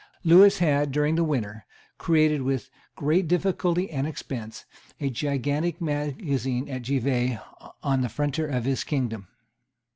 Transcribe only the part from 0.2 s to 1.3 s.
Lewis had, during the